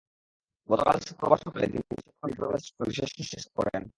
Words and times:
গতকাল 0.69 0.97
শুক্রবার 1.07 1.39
সকালে 1.45 1.65
তিনি 1.67 1.83
চট্টগ্রাম 1.89 2.19
মেডিকেল 2.21 2.41
কলেজ 2.41 2.61
হাসপাতালে 2.63 2.93
শেষনিঃশ্বাস 2.99 3.43
ত্যাগ 3.43 3.55
করেন। 3.57 3.83